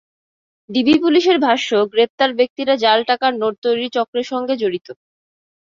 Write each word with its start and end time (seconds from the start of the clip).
DB 0.69 0.95
পুলিশের 1.03 1.37
ভাষ্য, 1.39 1.69
গ্রেপ্তার 1.93 2.29
ব্যক্তিরা 2.39 2.73
জাল 2.83 2.99
টাকার 3.09 3.31
নোট 3.41 3.55
তৈরির 3.63 3.93
চক্রের 3.95 4.27
সঙ্গে 4.31 4.53
জড়িত। 4.61 4.87